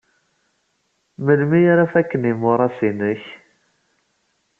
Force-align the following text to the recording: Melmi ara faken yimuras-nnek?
Melmi 1.25 1.61
ara 1.73 1.85
faken 1.93 2.27
yimuras-nnek? 2.27 3.23